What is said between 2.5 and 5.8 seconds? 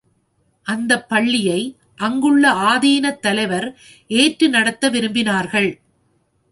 ஆதீனத் தலைவர் ஏற்று நடத்த விரும்பினார்கள்.